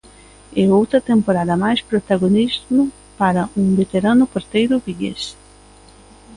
E 0.61 0.63
outra 0.77 0.99
temporada 1.11 1.61
máis 1.63 1.79
protagonismo 1.91 2.83
para 3.19 3.41
un 3.61 3.67
veterano 3.81 4.23
porteiro 4.33 4.75
vigués. 4.85 5.21